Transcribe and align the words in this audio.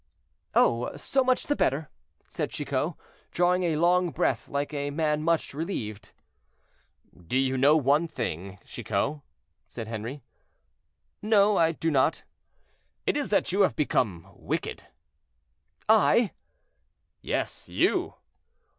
"Oh! 0.55 0.97
so 0.97 1.23
much 1.23 1.43
the 1.43 1.55
better," 1.55 1.87
said 2.27 2.49
Chicot, 2.49 2.93
drawing 3.29 3.61
a 3.61 3.75
long 3.75 4.09
breath 4.09 4.49
like 4.49 4.73
a 4.73 4.89
man 4.89 5.21
much 5.21 5.53
relieved. 5.53 6.09
"Do 7.27 7.37
you 7.37 7.55
know 7.55 7.77
one 7.77 8.07
thing, 8.07 8.57
Chicot?" 8.65 9.21
said 9.67 9.87
Henri. 9.87 10.23
"No, 11.21 11.55
I 11.55 11.71
do 11.71 11.91
not." 11.91 12.23
"It 13.05 13.15
is 13.15 13.29
that 13.29 13.51
you 13.51 13.61
have 13.61 13.75
become 13.75 14.27
wicked." 14.35 14.87
"I?" 15.87 16.31
"Yes, 17.21 17.69
you." 17.69 18.15